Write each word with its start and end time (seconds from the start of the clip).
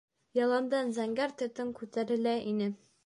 Яландан 0.37 0.89
зәңгәр 0.95 1.35
төтөн 1.43 1.75
күтәрелә 1.83 2.35
ине. 2.55 2.73